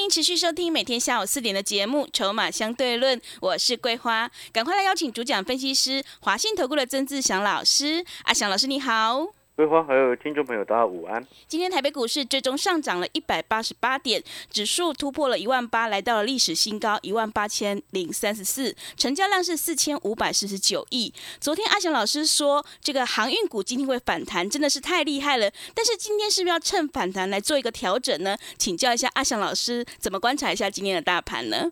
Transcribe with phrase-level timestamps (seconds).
[0.00, 8.02] 欢迎持续收听每天下午四点的节目《筹码相对论》，我是桂花，赶快来邀请主讲分析师华信投顾的曾志祥老师。
[8.22, 9.39] 阿祥老师你好。
[9.60, 11.22] 桂花还有听众朋友，大家午安。
[11.46, 21.12] 今天台北股市最终上涨了一百八十八点，指数突破了一万八，来到了历史新高一万八千零三十四，成交量是四千五百四十九亿。
[21.38, 25.50] 昨天阿翔老师说，这个航运股今天会反弹，真的是太厉害了。
[25.74, 28.38] 但是今天是不是要趁反弹来做一个调整呢？
[28.56, 31.70] 请教一下阿翔老师，怎么观察一下今天的大盘呢？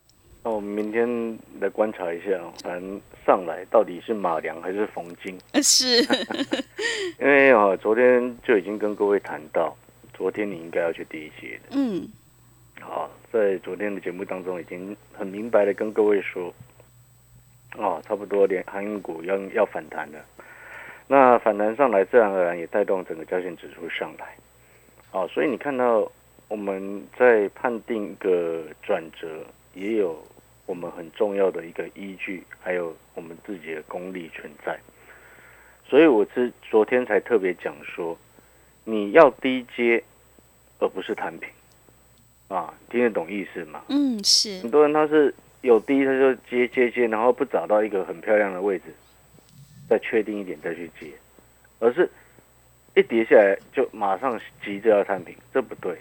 [0.48, 2.30] 那我们明天来观察一下，
[2.62, 5.38] 反正上来到底是马良还是冯金？
[5.62, 6.00] 是，
[7.20, 9.76] 因为啊，昨天就已经跟各位谈到，
[10.14, 11.76] 昨天你应该要去第一节的。
[11.76, 12.08] 嗯，
[12.80, 16.50] 好，在昨天的节目当中，已经很明白的跟各位说，
[17.76, 20.18] 哦，差不多连航运股要要反弹了。
[21.06, 24.34] 那反弹上来，自然而然也带动整个交线指数上来。
[25.12, 26.10] 哦，所以你看到
[26.48, 29.44] 我们在判定一个转折。
[29.74, 30.18] 也有
[30.68, 34.78] 我们很重要的一个依据，还有我们自己的功力存在，
[35.88, 38.16] 所以我是昨天才特别讲说，
[38.84, 40.04] 你要低阶，
[40.78, 41.48] 而不是摊平，
[42.48, 43.82] 啊，听得懂意思吗？
[43.88, 44.60] 嗯，是。
[44.60, 48.94] 很多人他是有低，他就接接接，然后不找到一个很漂亮的位置，
[49.88, 51.10] 再确定一点再去接，
[51.78, 52.06] 而是
[52.94, 55.96] 一跌下来就马上急着要摊平，这不对。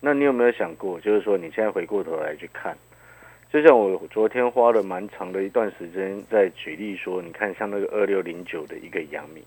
[0.00, 2.76] 那你有没有想过，就是说你现在回过头来去看？
[3.52, 9.44] 就像我昨天花了蛮长的一段时间在举例说，你看像那个二六零九的一个阳明，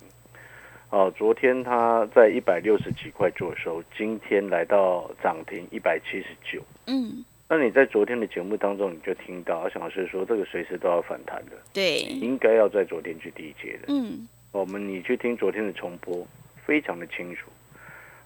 [0.92, 6.62] 哦，昨天它在一百六十几块做收，今天来到涨停一百七十九。
[6.86, 13.86] 嗯，那你在昨天的节目当中，你就听到阿翔老师说，这个随时都要反弹的，对，应该要在昨天去低接的。
[13.88, 16.28] 嗯，我们你去听昨天的重播，
[16.64, 17.50] 非常的清楚。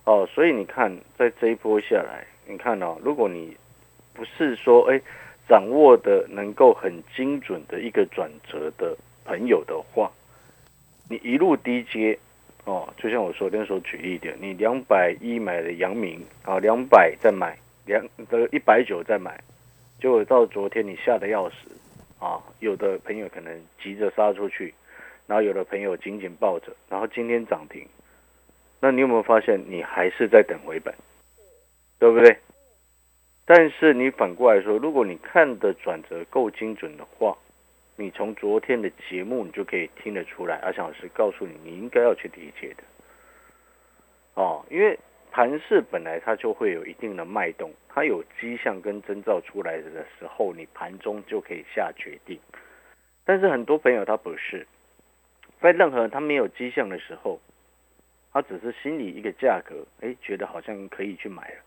[0.03, 3.55] 哦，所以你看，在这一波下来，你看哦，如果你
[4.13, 5.01] 不是说哎。
[5.49, 8.95] 掌握的能够很精准的一个转折的
[9.25, 10.09] 朋友的话，
[11.09, 12.17] 你一路低接
[12.65, 19.41] 哦，就像我昨天所举例的，你两百一买的阳明啊，两百再买两的一百九再买，
[19.99, 21.55] 结果到昨天你吓得要死
[22.19, 22.39] 啊！
[22.59, 24.71] 有的朋友可能急着杀出去，
[25.25, 27.83] 然后有的朋友紧紧抱着，然后今天涨停，
[28.79, 30.93] 那你有没有发现你还是在等回本，
[31.97, 32.37] 对不对？
[33.51, 37.35] 但是你反过来说，如果你看的转折够精准的话，
[37.95, 40.57] 你从昨天的节目你就可以听得出来。
[40.57, 42.83] 阿翔老师告诉你，你应该要去理解的。
[44.35, 44.99] 哦，因为
[45.31, 49.89] 盘市本来它就会有一定的脉动，它有迹象跟征兆出来的
[50.19, 52.39] 时候，你盘中就可以下决定。
[53.25, 54.67] 但是很多朋友他不是，
[55.59, 57.39] 在任何他没有迹象的时候，
[58.31, 61.63] 他只是心里一个价格，哎，觉得好像可以去买了，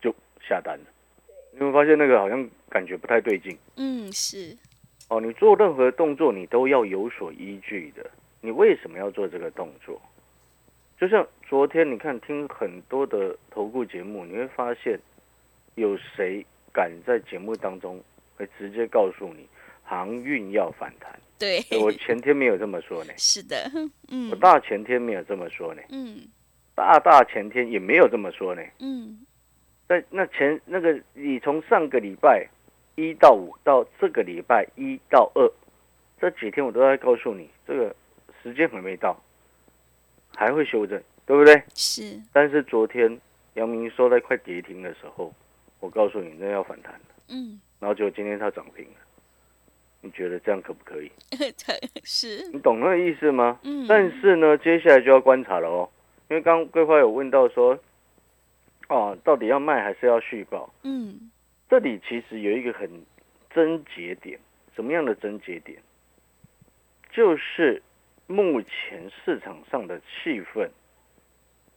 [0.00, 0.84] 就下单了。
[1.58, 3.56] 你会发现那个好像感觉不太对劲。
[3.76, 4.56] 嗯，是。
[5.08, 8.08] 哦，你做任何动作，你都要有所依据的。
[8.40, 10.00] 你为什么要做这个动作？
[11.00, 14.98] 就像昨天，你看听很多的投顾节目，你会发现
[15.74, 18.00] 有谁敢在节目当中
[18.36, 19.48] 会直接告诉你
[19.82, 21.18] 航运要反弹？
[21.38, 23.12] 对，我前天没有这么说呢。
[23.18, 23.70] 是的，
[24.08, 25.82] 嗯，我大前天没有这么说呢。
[25.90, 26.20] 嗯，
[26.74, 28.62] 大大前天也没有这么说呢。
[28.80, 29.20] 嗯。
[29.88, 32.46] 那那前那个，你从上个礼拜
[32.94, 35.50] 一到五到这个礼拜一到二
[36.20, 37.96] 这几天，我都在告诉你，这个
[38.42, 39.18] 时间还没到，
[40.36, 41.62] 还会修正，对不对？
[41.74, 42.20] 是。
[42.34, 43.18] 但是昨天
[43.54, 45.32] 杨明说在快跌停的时候，
[45.80, 47.00] 我告诉你那要反弹了。
[47.28, 47.58] 嗯。
[47.80, 49.00] 然后结果今天它涨停了，
[50.02, 51.10] 你觉得这样可不可以？
[52.04, 52.46] 是。
[52.52, 53.58] 你懂那个意思吗？
[53.62, 53.86] 嗯。
[53.88, 55.88] 但是呢，接下来就要观察了哦，
[56.28, 57.78] 因为刚桂花有问到说。
[58.88, 60.72] 哦，到底要卖还是要续报？
[60.82, 61.30] 嗯，
[61.68, 62.90] 这里其实有一个很
[63.50, 64.38] 症结点，
[64.74, 65.78] 什么样的症结点？
[67.10, 67.82] 就是
[68.26, 70.68] 目前市场上的气氛，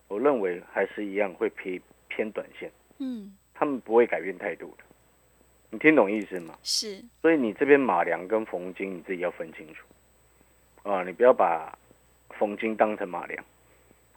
[0.07, 2.71] 我认为还是一样会偏偏短线。
[2.99, 4.83] 嗯，他们不会改变态度的。
[5.69, 6.57] 你听懂意思吗？
[6.63, 7.03] 是。
[7.21, 9.85] 所以你这边马良跟冯金，你自己要分清楚。
[10.83, 11.77] 啊，你不要把
[12.37, 13.43] 冯金当成马良。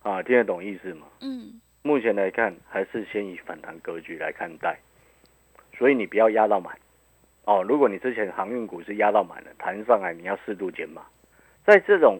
[0.02, 1.06] 啊，听得懂意思吗？
[1.20, 1.60] 嗯。
[1.86, 4.74] 目前来看，还是先以反弹格局来看待，
[5.76, 6.74] 所以你不要压到满，
[7.44, 11.02] 哦，如果你之前航运股是压到满了，弹上来你要适度减码。
[11.62, 12.18] 在这种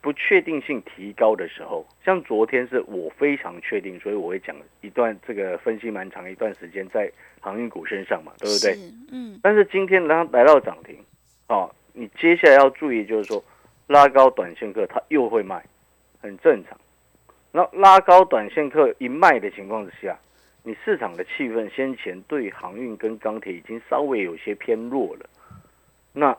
[0.00, 7.10] 不确定性提高的时候，像昨天是我非常确定，所以我会讲一段这个分析蛮长一段时间在
[7.40, 8.78] 航运股身上嘛，对不对？
[9.10, 9.36] 嗯。
[9.42, 10.96] 但是今天它来到涨停，
[11.48, 13.42] 哦，你接下来要注意就是说，
[13.88, 15.60] 拉高短线客他又会卖，
[16.20, 16.78] 很正常。
[17.54, 20.18] 那拉高短线客一卖的情况之下，
[20.62, 25.28] 你市场的气氛先前对航运跟钢铁已经稍微有些偏弱了。
[26.14, 26.34] 那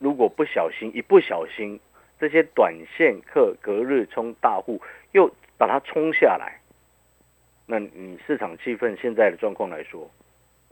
[0.00, 1.78] 如果不小心一不小心，
[2.18, 4.82] 这些短线客隔日冲大户
[5.12, 6.60] 又把它冲下来，
[7.64, 10.10] 那你市场气氛现在的状况来说，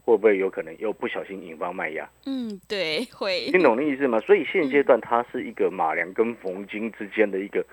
[0.03, 2.09] 会不会有可能又不小心引发卖压？
[2.25, 3.45] 嗯，对，会。
[3.51, 4.19] 听懂的意思吗？
[4.19, 7.65] 所以现阶段它是一个马良跟冯金之间的一个。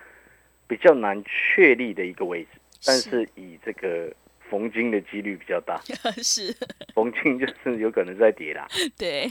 [0.67, 2.49] 比较难确立的一个位置，
[2.87, 4.13] 但是以这个
[4.49, 5.81] 逢金的几率比较大，
[6.23, 6.55] 是
[6.95, 8.67] 逢金就是有可能在跌啦。
[8.99, 9.27] 对，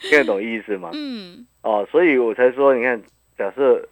[0.00, 0.90] 听得懂意思吗？
[0.92, 3.00] 嗯，哦，所以我才说，你看，
[3.38, 3.86] 假设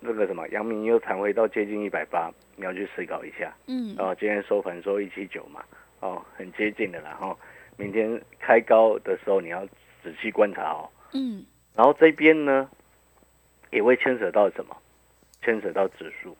[0.00, 3.54] 那个什么，阳明又弹回到接近一百八，你要去思考一下。
[3.66, 5.62] 嗯，哦，今天收盘收一七九嘛，
[6.00, 7.16] 哦，很接近的啦。
[7.20, 7.36] 哈，
[7.76, 9.66] 明天开高的时候你要
[10.02, 10.88] 仔细观察哦。
[11.12, 12.70] 嗯，然后这边呢，
[13.70, 14.76] 也会牵扯到什么？
[15.42, 16.36] 牵扯到指数，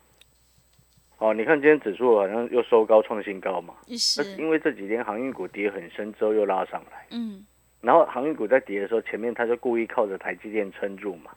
[1.19, 7.45] 哦，你看今天指数好像又收高创新高嘛，是，因为这几天航运股跌很深之后又拉上来，嗯，
[7.81, 11.31] 然后航运股在跌的时候，前面他就故意靠着台积电撑住嘛，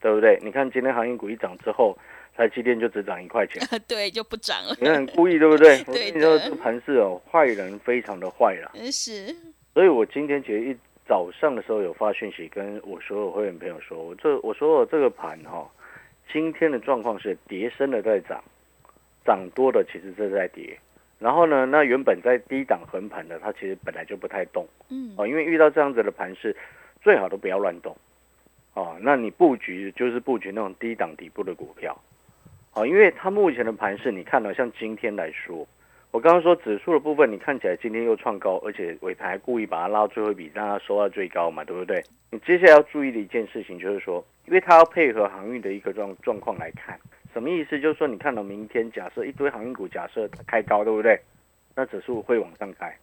[0.00, 0.38] 对不对？
[0.42, 1.96] 你看今天航运股一涨之后，
[2.36, 5.82] 台积电就只涨一块钱， 对，就不涨了，你看故意对不对？
[5.86, 9.34] 对你说这盘是哦，坏人非常的坏了，是，
[9.72, 10.76] 所以我今天其实一
[11.06, 15.70] 早上的时候有发讯息跟我所有会员朋友说，我这我说我这个盘哈。
[16.32, 18.42] 今天的状况是跌深的在涨，
[19.24, 20.78] 涨多的其实是在跌。
[21.20, 24.66] 然后呢，那原本在低档横盘的，它其实本来就不太动。
[24.90, 26.54] 嗯，哦，因为遇到这样子的盘势，
[27.00, 27.96] 最好都不要乱动。
[28.74, 31.98] 哦，那你布局就是布局那种低档底部的股票。
[32.74, 35.66] 哦，因为它目前的盘势，你看到像今天来说，
[36.14, 42.00] 我刚刚说指数的部分，你看起来今天又创高，而且尾盘还故意把它拉最后一笔，让它收到最高嘛，对不对？
[42.30, 44.24] 你接下来要注意的一件事情就是说。
[44.46, 46.96] 因为它要配合航运的一个状状况来看，
[47.32, 47.80] 什么意思？
[47.80, 51.18] 就是说，你看到明天假设一堆航运股假设它开高，对不对？
[51.74, 52.96] 那指数会往上开，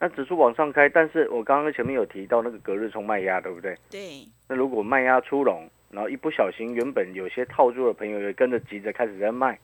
[0.00, 3.76] 那指数往上开，但是我刚刚前面有提到那个隔日冲卖压，对不对？
[3.88, 4.26] 对。
[4.48, 9.56] 那如果卖压出笼，然后一不小心，原本有些套住的朋友也跟着急着开始在卖，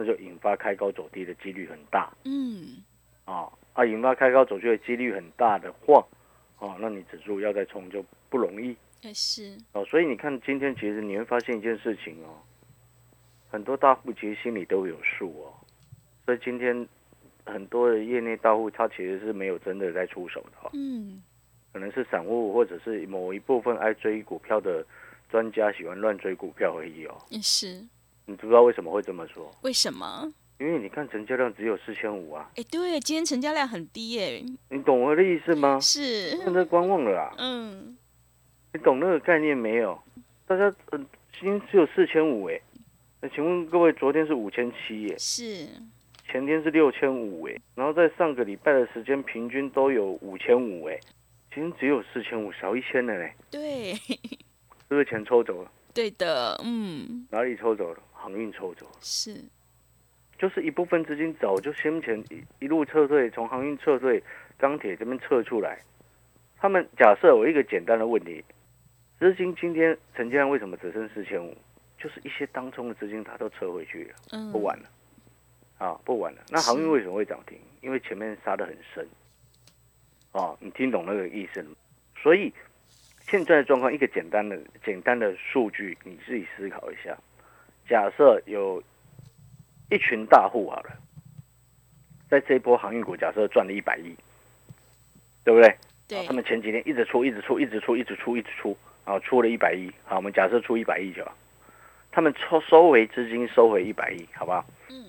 [0.00, 2.10] 那就引发开高走低的几率很大。
[2.24, 2.82] 嗯。
[3.26, 6.02] 啊啊，引发开高走低的几率很大的话，
[6.58, 8.74] 哦，那你指数要再冲就不容易。
[9.02, 12.40] 也是哦，所以你看今天其实你会发现一件事情哦，
[13.50, 15.52] 很多大户其实心里都有数哦，
[16.24, 16.88] 所以今天
[17.44, 21.22] 很多的业内大户他其实是没有真的在出手的哦，嗯，
[21.72, 24.84] 可能是散户或者是某一部分爱追股票的
[25.30, 27.82] 专家喜欢乱追股票而已哦，也是，
[28.30, 29.50] 你知道为什么会这么说？
[29.62, 30.32] 为什么？
[30.60, 35.80] 因为你看成交量只有四千五啊，哎，对，今天成交量很低耶，你懂我的意思吗？
[35.80, 37.96] 是，现在观望了啦，嗯。
[38.72, 40.00] 你懂那个概念没有？
[40.46, 42.60] 大家嗯，今天只有四千五哎，
[43.20, 45.66] 那请问各位，昨天是五千七耶，是，
[46.30, 50.96] 前天是六千五哎，然后在上个礼拜的时间平均都有五千五哎，
[51.52, 53.34] 今天只有四千五，少一千了嘞。
[53.50, 53.94] 对，
[54.88, 55.72] 这个钱抽走了。
[55.92, 57.26] 对的，嗯。
[57.30, 58.00] 哪里抽走了？
[58.20, 58.92] 航运抽走了。
[59.00, 59.34] 是，
[60.38, 64.22] 就是一部分资金早就先前一一路撤退，从航运撤退，
[64.58, 65.80] 钢铁这边撤出来。
[66.58, 68.44] 他们假设我一个简单的问题。
[69.18, 71.54] 资金今天成交量为什么只剩四千五？
[71.98, 74.88] 就是一些当冲的资金它都撤回去了，不玩了，
[75.76, 76.42] 啊，不玩了。
[76.48, 77.58] 那航运为什么会涨停？
[77.82, 79.06] 因为前面杀的很深，
[80.32, 81.68] 哦，你听懂那个意思了？
[82.16, 82.50] 所以
[83.28, 87.14] 现在的状况，一个简单的简单的数据，你自己思考一下。
[87.90, 88.80] 假设有
[89.90, 90.90] 一群大户好了，
[92.30, 94.14] 在这一波航运股，假设赚了一百亿，
[95.42, 95.76] 对不对？
[96.06, 96.24] 对。
[96.24, 98.78] 他们前几天一直出，一直出，一直出，一直出，一直出。
[99.04, 101.36] 啊，出了一百亿，好，我们假设出一百亿就好。
[102.12, 104.64] 他们抽收回资金，收回一百亿，好不好？
[104.88, 105.06] 嗯。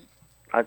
[0.50, 0.66] 啊，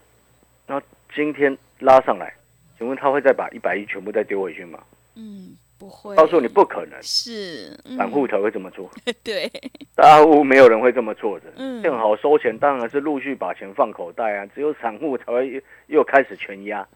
[0.68, 0.80] 那
[1.12, 2.32] 今天拉上来，
[2.78, 4.84] 请问他会再把一百亿全部再丢回去吗？
[5.16, 6.16] 嗯，不会。
[6.16, 8.90] 告诉你不可能，是散户才会这么做。
[9.22, 9.50] 对，
[9.94, 11.52] 大户没有人会这么做的。
[11.56, 11.82] 嗯。
[11.82, 14.46] 正好收钱，当然是陆续把钱放口袋啊。
[14.54, 16.86] 只有散户才会又开始全压。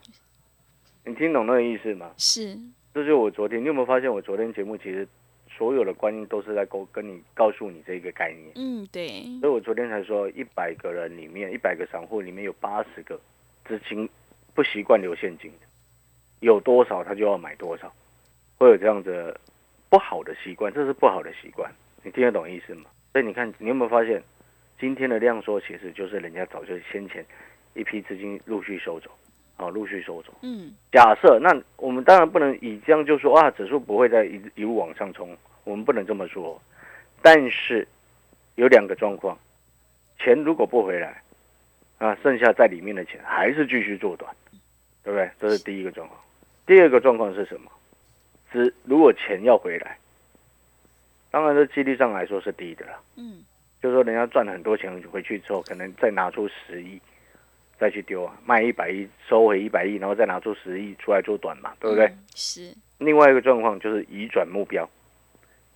[1.05, 2.11] 你听懂那个意思吗？
[2.17, 2.57] 是。
[2.95, 5.07] 这就是我昨天，你有没有发现我昨天节目其实？
[5.51, 8.53] 所有的观念都是在跟跟你告诉你这个概念。
[8.55, 9.09] 嗯，对。
[9.41, 13.19] 所以我昨天才说，一百个人里面，一百个散户里面有八十个
[13.67, 14.09] 资金
[14.55, 15.67] 不习惯留现金的，
[16.39, 17.93] 有多少他就要买多少，
[18.59, 19.39] 会有这样的
[19.89, 21.71] 不好的习惯，这是不好的习惯，
[22.03, 22.91] 你听得懂意思吗？
[23.13, 24.23] 所以你看，你有没有发现
[24.79, 27.25] 今天的量缩，其实就是人家早就先前
[27.75, 29.11] 一批资金陆续收走，
[29.57, 30.33] 啊，陆续收走。
[30.43, 36.61] 嗯，假设那我们当然不能以这样就说啊，指数不会再一一路往上冲，我们不能这么说。
[37.23, 37.87] 但是
[38.57, 39.39] 有两个状况，
[40.19, 41.23] 钱如果不回来，
[41.99, 44.33] 啊，剩下在里面的钱还是继续做短，
[45.03, 45.31] 对不对？
[45.41, 46.21] 这是第一个状况。
[46.67, 47.71] 第二个状况是什么？
[48.53, 49.99] 只如果钱要回来，
[51.31, 53.01] 当然这几率上来说是低的了。
[53.17, 53.45] 嗯，
[53.83, 57.01] 就是说人家赚了很多钱回去之后，可能再拿出十亿
[57.79, 62.07] 再去丢啊，卖一百亿收回一百亿，然后再拿出十亿出来做短嘛，对不对？
[62.07, 64.89] 嗯是，另外一个状况就是移转目标，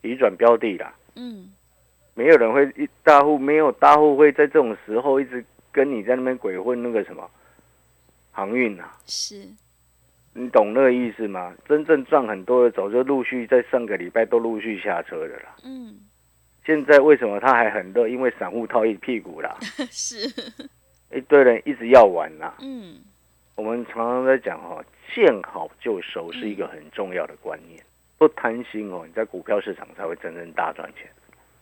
[0.00, 0.94] 移转标的啦。
[1.14, 1.52] 嗯，
[2.14, 7.30] 没有人会一大户没有大户会在这种时候一直跟你在那边鬼混那个什么
[8.30, 9.46] 航运啊，是，
[10.34, 11.54] 你懂那个意思吗？
[11.68, 15.56] 真正赚很多的早就陆续在上个礼拜都陆续下车的啦。
[15.64, 15.98] 嗯，
[16.64, 18.08] 现在为什么他还很热？
[18.08, 19.56] 因为散户套一屁股啦，
[19.90, 20.26] 是，
[21.14, 22.54] 一堆人一直要玩啦。
[22.60, 22.96] 嗯，
[23.56, 24.82] 我们常常在讲哈、
[25.14, 27.82] 见好就收是一个很重要的观念，
[28.16, 31.10] 不贪心哦，你在股票市场才会真正大赚钱。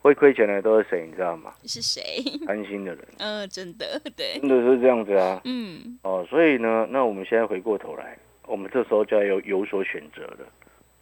[0.03, 1.05] 会亏钱的都是谁？
[1.07, 1.53] 你知道吗？
[1.65, 2.01] 是谁？
[2.47, 5.39] 贪心的人，嗯，真的，对，真的是这样子啊。
[5.45, 8.17] 嗯，哦，所以呢，那我们现在回过头来，
[8.51, 10.39] 我们这时候就要有有所选择了。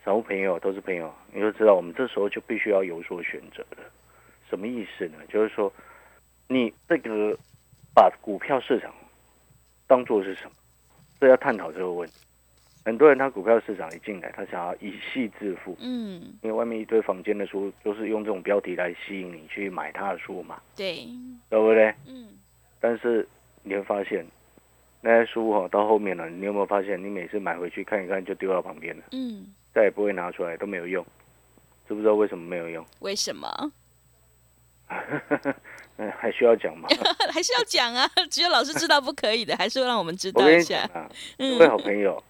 [0.04, 3.78] 散户朋友都是朋友，你就知道我们这时候就必须要有所选择了。
[4.50, 5.16] 什么意思呢？
[5.30, 5.72] 就是说，
[6.46, 7.34] 你这个
[7.94, 8.92] 把股票市场
[9.86, 10.50] 当做是什么？
[11.18, 12.16] 这要探讨这个问题。
[12.84, 21.06] 很多人他股票市场一进来，他想要以戏致富，嗯，因为外面一堆房间的书都是用这种标题来吸引你去买他的书嘛，对，
[21.48, 21.94] 对不对？
[22.06, 22.28] 嗯，
[22.78, 23.26] 但是
[23.62, 24.24] 你会发现，
[25.00, 31.04] 那些书哈、到后面了，你有没有发现，你每次买回去看一看就丢到旁边了，嗯，再也不会拿出来，都没有用，
[31.86, 32.84] 知不知道为什么没有用？
[33.00, 33.72] 为什么？
[35.98, 36.88] 嗯， 还需要讲吗？
[37.32, 40.80] 还是要讲啊， 只有老师知道不可以的，还是会让我们知道一下。
[40.94, 42.22] 啊，嗯各位好朋友，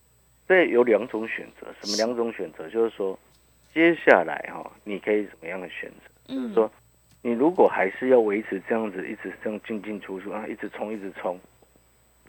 [0.48, 2.68] 这有两种选择，什么两种选择？
[2.68, 3.18] 就是说，
[3.72, 6.34] 接下来哈、你可以怎么样的选择？
[6.34, 6.70] 就是嗯，说，
[7.22, 11.38] 你如果还是要维持这样子，一直这样进进出出啊，一直冲一直冲，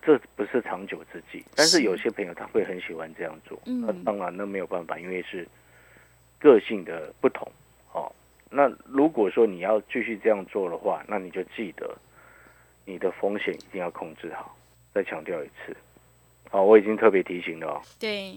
[0.01, 1.44] 这不是长久之计。
[1.56, 5.48] 但是是有些朋友他会很喜欢这样做，嗯那当然那没有办法，因为是
[6.39, 7.51] 个性的不同。
[7.94, 8.12] 哦，
[8.50, 11.96] 那如果说你要继续这样做的话，那你就记得
[12.86, 14.56] 你的风险一定要控制好。
[14.91, 15.77] 再强调一次，
[16.50, 17.82] 好、我已经特别提醒了哦。
[18.00, 18.36] 对，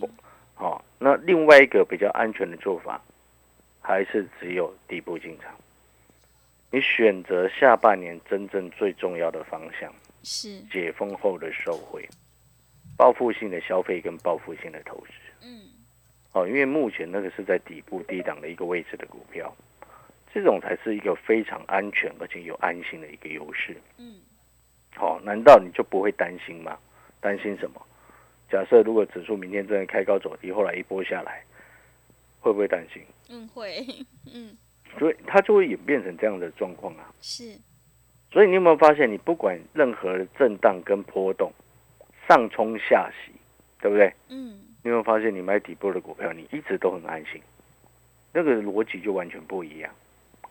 [0.55, 3.01] 好、那另外一个比较安全的做法，
[3.81, 5.51] 还是只有底部进场。
[6.71, 9.91] 你选择下半年真正最重要的方向，
[10.23, 12.09] 是，解封后的受惠，
[12.97, 15.13] 报复性的消费跟报复性的投资。
[15.43, 15.63] 嗯，
[16.33, 19.55] 哦，因为目前那个是在底部低档的一个位置的股票，
[20.33, 23.77] 这种才是一个非常安全而且有安心的一个优势。
[23.99, 24.21] 嗯，
[24.95, 26.79] 好、难道你就不会担心吗？
[27.21, 27.81] 担心什么？
[28.51, 31.43] 假设如果指数明天真的开高走低，后来一波下来，
[32.41, 33.03] 会不会担心？
[33.31, 33.85] 嗯，会，
[34.33, 34.57] 嗯，
[34.99, 37.13] 所以它就会演变成这样的状况啊。
[37.21, 37.59] 是，
[38.33, 41.53] 所以你有没有发现，你不管任何的震荡跟波动，
[42.27, 43.33] 上冲下洗，
[43.81, 44.13] 对不对？
[44.31, 47.41] 嗯，你有没有发现，你买底部的股票，你一直都很安心，
[48.33, 49.93] 那个逻辑就完全不一样。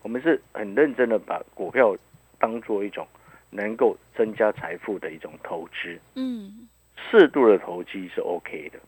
[0.02, 1.96] 我们是很认真的把股票
[2.38, 3.06] 当做一种
[3.50, 6.68] 能够增加财富的一种投资，嗯，
[7.10, 8.78] 适度的投机是 OK 的。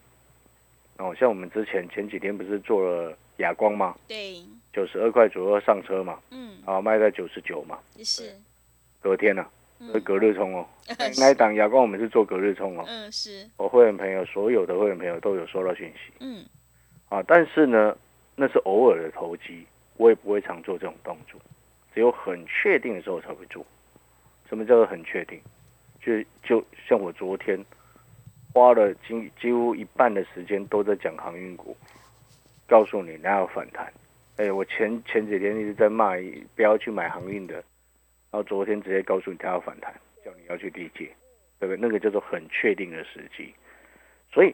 [0.98, 3.96] 哦，像我们之前前几天不是做了哑光吗？
[4.06, 4.36] 对，
[4.72, 8.32] 九十二块左右上车嘛，嗯，啊，卖在九十九嘛，是，
[9.04, 10.66] 隔天呢、啊，嗯隔日冲哦。
[10.88, 16.42] 是那一档亚光我们是做隔日冲哦，嗯，是，我会员朋友所有的会员朋友都有收到讯息嗯，
[17.10, 17.94] 啊，但是呢，
[18.34, 19.66] 那是偶尔的投机，
[19.98, 21.38] 我也不会常做这种动作，
[21.94, 23.62] 只有很确定的时候才会做。
[24.48, 25.38] 什么叫做很确定？
[26.00, 27.62] 就就像我昨天
[28.54, 31.76] 花了几几乎一半的时间都在讲航运股，
[32.66, 33.92] 告诉你哪有反弹。
[34.36, 36.14] 哎，我前前几天一直在骂
[36.56, 37.62] 不要去买航运的，
[38.34, 41.14] 然后昨天直接告诉你它要反弹，叫你要去理解，
[41.60, 41.76] 对不对？
[41.76, 43.54] 那个叫做很确定的时机。
[44.32, 44.52] 所以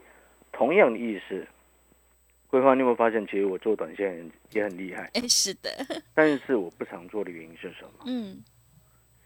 [0.53, 1.47] 同样的意思，
[2.49, 5.71] 桂花，你有没有发现，其实我做短线也很厉害，哎，是的，
[6.13, 8.05] 但是我不常做的原因是什么？
[8.05, 8.45] 嗯，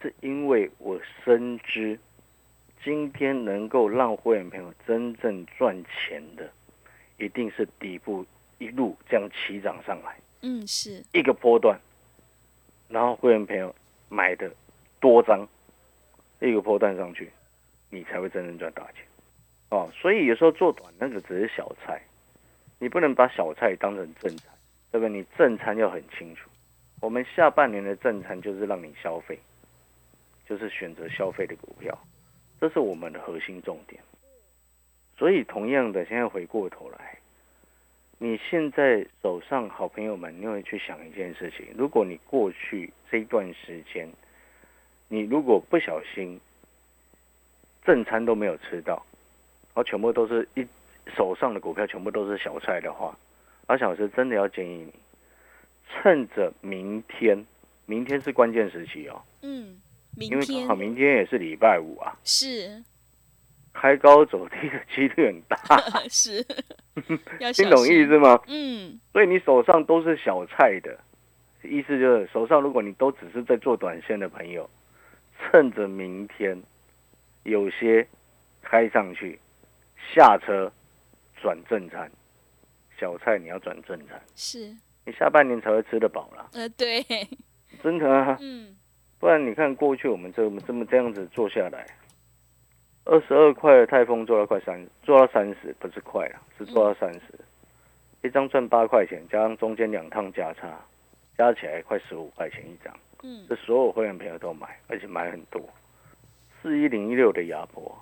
[0.01, 1.99] 是因为我深知，
[2.85, 6.49] 今天能够让会员朋友真正赚钱的，
[7.19, 8.25] 一定是底部
[8.59, 11.77] 一路这样起涨上来，嗯，是，一个波段，
[12.87, 13.75] 然后会员朋友
[14.15, 14.49] 买的
[15.01, 15.47] 多张，
[16.41, 17.31] 一个波段上去，
[17.91, 19.05] 你才会真正赚大钱。
[19.71, 22.01] 哦，所以有时候做短那个只是小菜，
[22.79, 24.55] 你不能把小菜当成正餐，
[24.93, 25.09] 对不对？
[25.09, 26.49] 你正餐要很清楚。
[27.01, 29.39] 我们下半年的正餐就是让你消费，
[30.47, 31.99] 就是选择消费的股票，
[32.61, 34.01] 这是我们的核心重点。
[35.19, 37.19] 所以，同样的，现在回过头来，
[38.19, 44.09] 你现在手上好朋友们，你会去想一件事情：如果你过去这一段时间，
[45.09, 46.41] 你如果不小心
[47.85, 50.67] 正餐都没有吃到，然后全部都是一
[51.17, 53.19] 手上的股票全部都是小菜的话，
[53.67, 54.93] 阿小师真的要建议你，
[55.89, 57.45] 趁着明天，
[57.85, 59.81] 明天是关键时期哦，嗯，
[60.17, 62.83] 明因为刚天好明天也是礼拜五啊，是
[63.75, 65.59] 开高走低的几率很大，
[66.09, 66.43] 是，
[67.41, 68.41] 要听懂意思吗？
[68.47, 70.99] 嗯，所以你手上都是小菜的，
[71.63, 74.71] 意思就是手上如果你都只是在做短线的朋友，
[75.39, 76.63] 趁着明天
[77.43, 78.07] 有些
[78.63, 79.39] 开上去，
[80.15, 80.73] 下车
[81.43, 82.11] 转正餐，
[82.99, 87.05] 小菜你要转正餐，是，你下半年才会吃得饱啦，呃，对，
[87.83, 88.75] 真的啊，嗯，
[89.19, 91.87] 不然你看过去我们这么这么这样子做下来，
[93.05, 97.21] 二十二块的泰丰做到快三，做到三十，不是快了，是做到三十、
[98.23, 100.81] 一张赚八块钱，加上中间两趟价差，
[101.37, 105.61] 加起来快十五块钱一张，嗯，这所有会员朋友都买，而且买很多。
[106.63, 107.95] 四一零一六的亚博，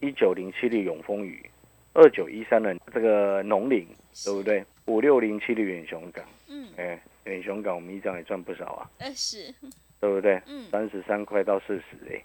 [0.00, 1.48] 一九零七的永丰宇，
[1.94, 3.88] 二九一三的这个农林，
[4.24, 4.62] 对不对？
[4.84, 8.90] 五六零七的远雄港，嗯，哎，远雄港我们一张也赚不少啊。
[8.98, 9.50] 呃，是，
[9.98, 10.38] 对不对？
[10.46, 10.68] 嗯。
[10.70, 12.22] 三十三块到四十哎，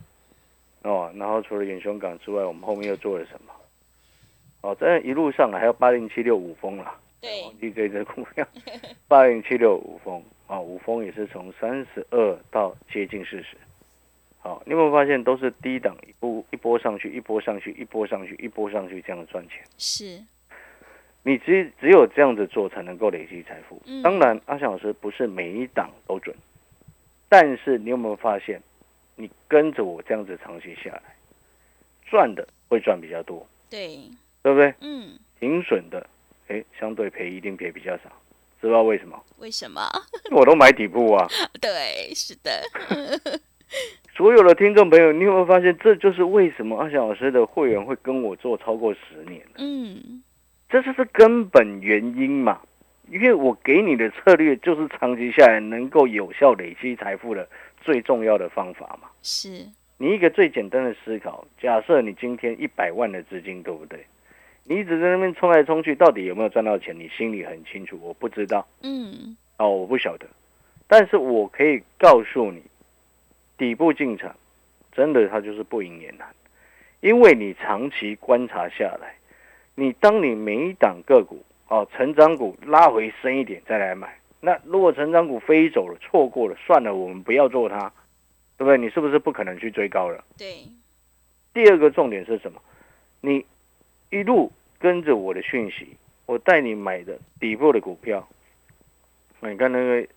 [0.83, 3.53] 哦，然后除了远雄港之外，我们后面又做了什么？
[4.61, 8.45] 哦，在一路上还有八零七六五峰啦，对，忘记这只股票，
[9.07, 13.57] 八零七六五峰啊，五峰也是从三十二到接近四十。
[14.41, 19.61] 好，你有没有发现都是低档一波一波上去，一波上去，一波上去，一波上去这样赚钱？
[19.77, 20.23] 是，
[21.23, 23.81] 你只只有这样子做才能够累积财富。
[23.85, 26.33] 嗯当然，阿翔老师不是每一档都准，
[27.27, 28.61] 但是你有没有发现，
[29.19, 31.01] 你跟着我这样子长期下来，
[32.09, 33.99] 赚的会赚比较多，对，
[34.41, 34.73] 对不对？
[34.79, 36.07] 嗯，停损的，
[36.47, 38.03] 哎，相对赔一定赔比较少，
[38.61, 39.21] 知道为什么？
[39.39, 39.81] 为什么？
[40.31, 41.27] 我都买底部啊。
[41.59, 42.63] 对，是的，
[44.15, 49.45] 所有的听众朋友，你有没有发现，这就是为什么阿翔老师的会员会跟我做超过十年？
[49.57, 50.23] 嗯，
[50.69, 52.61] 这就是根本原因嘛。
[53.11, 57.49] 因为我给你的策略就是长期下来能够有效累积财富的
[57.81, 59.09] 最重要的方法嘛。
[59.21, 64.05] 是，你一个最简单的思考，假设你今天一百万的资金，对不对？
[64.65, 66.97] 你一直在那边冲来冲去，到底有没有赚到钱？
[66.97, 70.27] 你心里很清楚，我不知道嗯，哦，我不晓得。
[70.87, 72.61] 但是我可以告诉你，
[73.57, 74.35] 底部进场，
[74.91, 76.27] 真的它就是不赢也难，
[76.99, 79.15] 因为你长期观察下来，
[79.73, 87.91] 你当你每一档个股哦，成长股拉回深一点再来买，那如果成长股飞走了，错过了，算了，我们不要做它，
[88.57, 88.77] 对不对？
[88.77, 90.23] 你是不是不可能去追高了？
[90.37, 90.63] 对，
[91.53, 92.61] 第二个重点是什么？
[93.21, 93.45] 你
[94.11, 95.89] 一路跟着我的讯息，
[96.25, 98.25] 我带你买的底部的股票，
[99.41, 100.07] 你看那个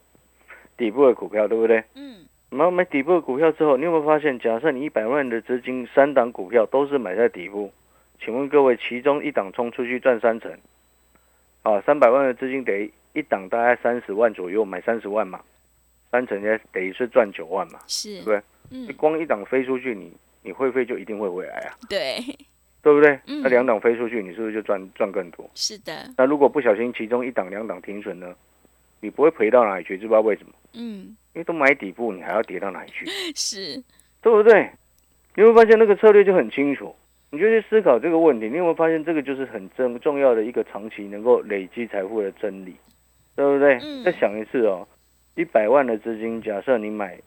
[0.77, 1.83] 底部的股票，对不对？
[1.95, 7.73] 嗯，然后买底部的股票之后，你有没有发现，假设你一百万的资金，三档股票都是买在底部，
[8.21, 10.57] 请问各位，其中一档冲出去赚三成，
[11.63, 15.39] 啊，三百万的资金等于一档大概三十万左右，买三十万嘛，
[16.11, 22.17] 三成也等于是赚九万嘛，是，对嗯，光一档飞出去，你你会飞就一定会回来啊，对，
[22.81, 23.19] 对不对？
[23.27, 25.49] 嗯那两档飞出去，你是不是就赚赚更多？
[25.53, 28.33] 是的，那如果不小心其中一档两档停损呢，
[28.99, 30.53] 你不会赔到哪里去，知不知道为什么？
[30.73, 33.05] 嗯，因为都买底部，你还要跌到哪里去？
[33.35, 33.83] 是，
[34.21, 34.69] 对不对？
[35.35, 36.95] 你会发现那个策略就很清楚，
[37.31, 38.47] 你就去思考这个问题。
[38.47, 42.75] 你有没有发现这个就是很重重要的一个长期能够累积财富的真理，
[43.35, 43.79] 对不对？
[43.81, 44.87] 嗯再想一次哦，
[45.35, 47.19] 一百万的资金，假设你买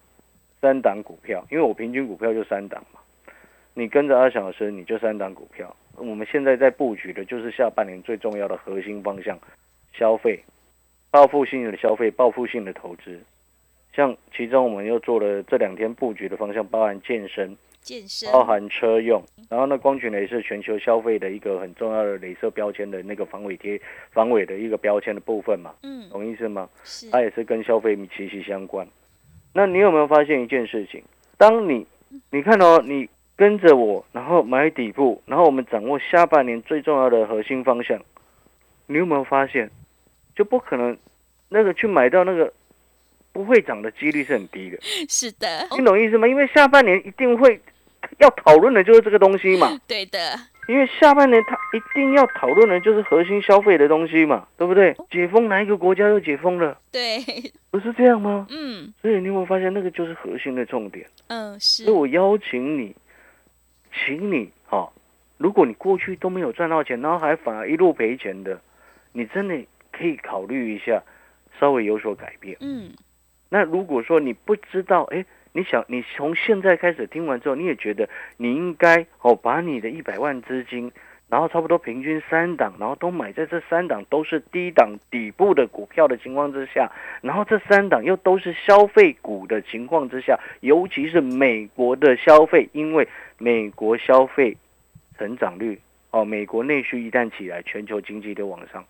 [0.61, 3.01] 三档股票，因为我平均股票就三档嘛，
[3.75, 5.75] 你跟着阿翔老师，你就三档股票。
[5.97, 9.39] 我们现在在布局的就是下半年最重要的核心方向，
[9.93, 10.45] 消费，
[11.11, 13.19] 报复性的消费，报复性的投资。
[13.95, 26.69] 像其中我们又做了这两天布局的方向，包含健身，健身，包含车用，然后呢，光学镭是全球消费的一个很重要的镭射标签的那个防伪贴、防伪的一个标签的部分嘛，嗯，懂意思吗？
[26.83, 28.85] 是，它也是跟消费息息相关。
[29.55, 31.01] 那你有没有发现一件事情？
[31.39, 31.87] 当你
[32.33, 38.03] 你看哦，你跟着我，然后买底部，然后我们掌握下半年最重要的核心方向，
[38.89, 39.71] 你有没有发现，
[40.35, 40.99] 就不可能
[41.51, 42.53] 那个去买到那个
[43.33, 44.79] 不会涨的几率是很低的。
[45.09, 46.27] 是的，你懂意思吗？
[46.27, 47.61] 因为下半年一定会
[48.19, 50.19] 要讨论的就是这个东西嘛， 对的，
[50.69, 54.95] 因为下半年他一定要讨论的就是核心消费的东西嘛，对不对？
[55.11, 56.79] 解封哪一个国家又解封了？
[56.91, 57.19] 对，
[57.71, 58.47] 不是这样吗？
[58.51, 61.07] 嗯所以你有没有发现那个就是核心的重点？
[61.29, 62.95] 嗯是所以，我邀请你，
[63.93, 64.93] 请你哈、哦，
[65.39, 68.61] 如果你过去都没有赚到钱，然后还反而一路赔钱的，
[69.13, 69.57] 你真的
[69.93, 71.03] 可以考虑一下，
[71.61, 72.57] 稍微有所改变。
[72.61, 72.91] 嗯
[73.49, 75.25] 那如果说你不知道，哎，
[75.57, 80.93] 你想你从现在开始听完之后，你也觉得你应该哦，把你的一百万资金，
[81.31, 86.93] 然后差不多平均三档，然后都买在这三档都是低档底部的股票的情况之下，
[87.23, 94.55] 然后这三档又都是消费股的情况之下，尤其是美国的消费，因为美国消费
[95.17, 98.85] 成长率哦，美国内需一旦起来，全球经济都往上，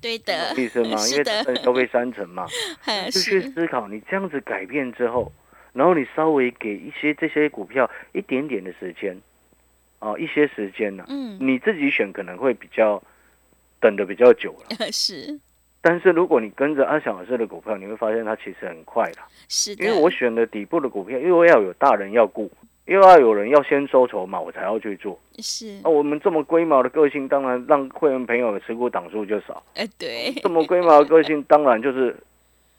[0.00, 0.96] 对的，意思吗？
[1.12, 2.46] 因为是的它消费三成嘛。
[2.88, 5.30] 嗯就去思考，你这样子改变之后，
[5.72, 9.16] 然后你稍微给一些这些股票一点点的时间，
[10.00, 13.02] 哦，一些时间呢、嗯你自己选可能会比较
[13.80, 14.86] 等的比较久了。
[14.92, 15.40] 是
[15.80, 22.48] 但是如果你跟着阿翔老师的股票，你会发现它其实很快的，是的，因为我选的底部的股票，因为要有大人要顾，
[22.84, 25.18] 又要有人要先收筹码，我才要去做。
[25.38, 29.60] 是那、我们这么龟毛的个性，当然让会员朋友的持股档数就少。
[29.74, 32.14] 哎对，这么龟毛的个性，当然就是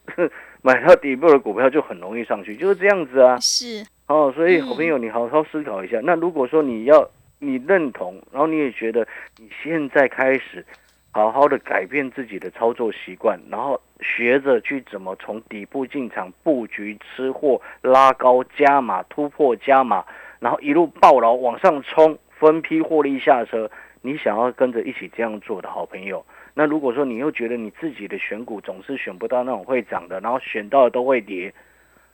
[0.62, 3.38] 买到底部的股票就很容易上去，就是这样子啊。
[3.40, 6.00] 是哦，所以嗯好朋友，你好好思考一下。
[6.04, 10.66] 那如果说你要你认同，然后你也觉得你现在开始
[11.12, 20.04] 好好的改变自己的操作习惯，然后学着去怎么从底部进场布局、吃货、拉高加码、突破加码，
[20.40, 23.70] 然后一路暴牢往上冲，分批获利下车。
[24.02, 31.54] 你想要跟着一起这样做的好朋友，那如果说你又觉得你自己的选股总是选不到那种会涨的，然后选到的都会跌，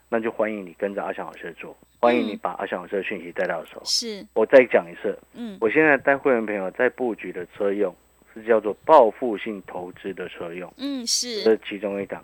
[0.08, 3.82] 那就欢迎你跟着阿翔老师做，欢迎你把阿翔老师的讯息带到手。
[3.84, 7.94] 是我再讲一次，嗯我现在带会员朋友在布局的车用
[8.34, 12.24] 是叫做报复性投资的车用，嗯这是是其中一档。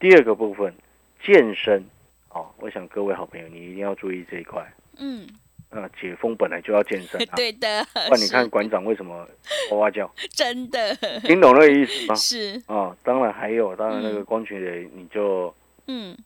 [0.00, 0.74] 第二个部分，
[1.22, 1.82] 健身
[2.30, 4.66] 哦，我想各位好朋友你一定要注意这一块。
[4.98, 5.26] 嗯
[5.70, 9.26] 啊，解封本来就要健身啊， 对的，那你看馆长为什么
[9.72, 10.10] 哇哇叫？
[10.30, 10.94] 真的。
[11.24, 12.14] 听懂那个意思吗？
[12.16, 12.62] 是。
[12.66, 14.24] 啊，当然还有，当然那个嗯。
[14.24, 15.54] 光群人，你就
[15.88, 16.16] 嗯。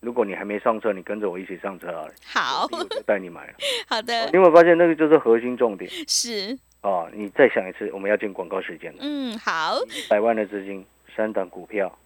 [0.00, 2.68] 如果你还没上车，你跟着我一起上车啊，好。
[2.72, 3.54] 我就带你买了。
[3.88, 4.26] 好的。
[4.26, 5.90] 你有没有发现那个就是核心重点？
[6.08, 6.56] 是。
[6.80, 7.06] 啊？
[7.12, 8.98] 你再想一次，我们要进广告时间了。
[9.00, 9.78] 嗯好。
[10.08, 10.84] 百万的资金，
[11.16, 11.98] 三档股票，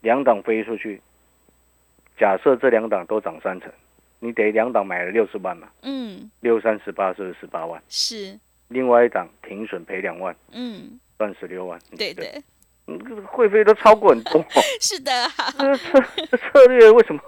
[0.00, 1.00] 两档飞出去，
[2.18, 3.70] 假设这两档都涨三成，
[4.26, 7.80] 你得两档买了六十万嘛，嗯六三十八是十八万？
[7.88, 8.36] 是
[8.68, 11.78] 另外一档停损赔两万，嗯赚十六万。
[11.96, 12.24] 对的
[12.86, 14.44] 你这个会费都超过很多、哦。
[14.82, 17.20] 是的策略为什么？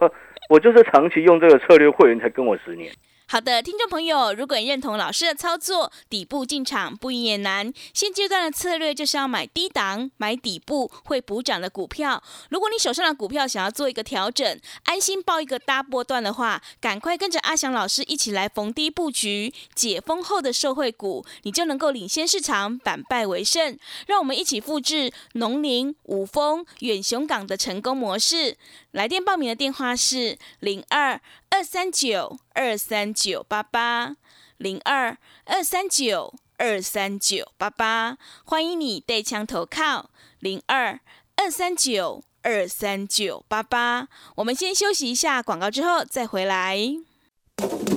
[0.50, 2.92] 我就是长期用这个策略，会员才跟我十年。
[3.30, 7.70] 好的，听众朋友，如果你认同老师的操作，底部进场不也难。
[7.92, 12.22] 现阶段的策略就是要买低档、买底部会补涨的股票。
[12.48, 23.78] 如果你手上的股票想要做一个调整，安心报一个大波段的话，赶快跟着阿翔老师一起来逢低布局解封后的受惠股，你就能够领先市场，反败为胜。
[24.06, 28.56] 让我们一起复制农林、五丰、远雄港的成功模式。
[28.92, 34.16] 来电报名的电话是零二二三九二三九八八
[34.56, 41.00] 零二二三九二三九八八，欢迎你带枪投靠零二
[41.36, 44.08] 二三九二三九八八。
[44.36, 46.78] 我们先休息一下广告，之后再回来。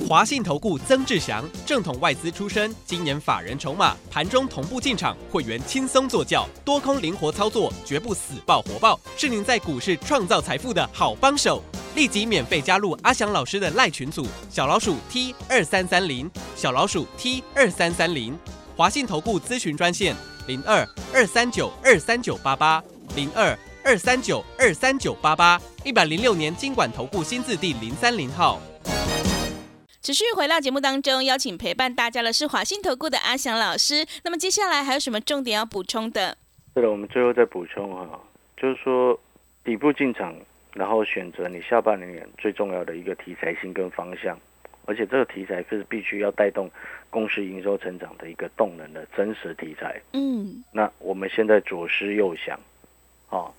[0.08, 11.62] 华信投顾曾志祥，正统外资出身，今年法人筹码，盘中同步进场，会员轻松做教，多空灵活操作，绝不死爆活爆，是您在股市创造财富的好帮手。
[11.94, 18.38] 立即免费加入阿翔老师的赖群组，小老鼠 T 二三三零，小老鼠 T 二三三零，
[18.76, 22.82] 华信投顾咨询专线零二二三九二三九八八
[23.14, 28.58] 零二二三九二三九八八，一百零六年经管投顾新字第零三零号。
[30.00, 34.04] 持续回到节目当中，邀请陪伴大家的是华信投顾的阿翔老师。
[34.24, 36.36] 那么接下来还有什么重点要补充的？
[36.74, 38.18] 对了，我们最后再补充哈，
[38.56, 39.16] 就是说
[39.62, 40.34] 底部进场，
[40.74, 44.38] 然后选择你下半年最重要的一个题材性跟方向，
[44.86, 46.70] 而且这个题材是必须要带动
[47.10, 50.00] 公司营收成长的一个动能的真实题材。
[50.12, 52.58] 嗯，那我们现在左思右想，
[53.28, 53.52] 啊，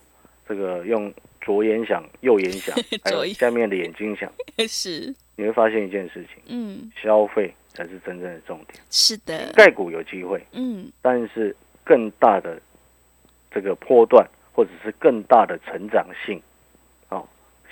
[0.48, 4.32] 这个用左眼想、右眼想， 还有下面的眼睛想，
[4.68, 8.80] 是，你会发现一件事情：嗯，消费才是真正的重点。
[8.90, 12.60] 是的，盖股有机会，嗯，但是更大的
[13.52, 16.42] 这个波段，或者是更大的成长性，哦，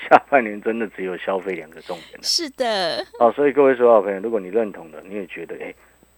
[0.09, 2.23] 下半年真的只有消费两个重点了。
[2.23, 5.73] 是的，哦，所以各位所有好朋友，如果你认同的，你也觉得，哎，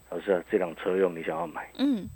[0.09, 2.09] 老师啊，这辆车用你想要买，嗯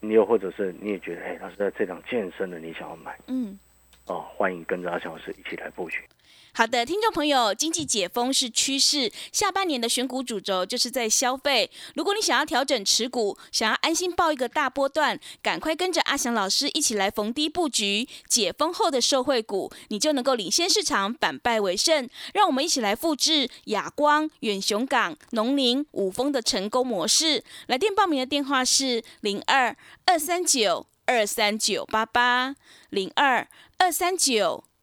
[0.00, 3.58] 你又或者是你也觉得，哎，老师啊，这辆健身的你想要买，嗯。
[4.06, 6.00] 哦，欢迎跟着阿强老师一起来布局。
[6.58, 11.70] 好的，听众朋友，经济解封是趋势，下半年的选股主轴就是在消费。
[11.94, 22.10] 如果你想要调整持股，想要安心报一个大波段，赶快跟着阿翔老师一起来逢低布局解封后的受惠股，你就能够领先市场，反败为胜。
[22.34, 27.44] 让我们一起来复制亚光、远雄港、农林、五丰的成功模式。
[27.68, 32.56] 来电报名的电话是零二二三九二三九八八
[32.90, 34.64] 零二二三九。